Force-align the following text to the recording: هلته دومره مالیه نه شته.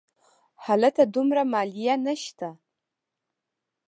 هلته 0.65 1.01
دومره 1.15 1.41
مالیه 1.53 1.95
نه 2.05 2.13
شته. 2.23 2.49